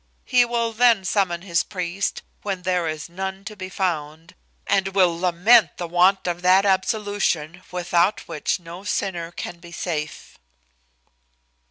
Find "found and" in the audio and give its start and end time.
3.69-4.95